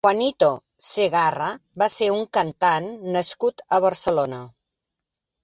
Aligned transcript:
Juanito 0.05 0.47
Segarra 0.85 1.49
va 1.83 1.89
ser 1.97 2.07
un 2.15 2.25
cantant 2.39 2.89
nascut 3.19 3.63
a 3.79 3.83
Barcelona. 3.87 4.43